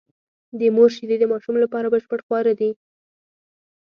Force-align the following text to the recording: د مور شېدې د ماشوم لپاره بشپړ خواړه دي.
د 0.59 0.61
مور 0.75 0.89
شېدې 0.95 1.15
د 1.19 1.23
ماشوم 1.31 1.55
لپاره 1.63 1.91
بشپړ 1.93 2.19
خواړه 2.25 2.53
دي. 2.59 2.69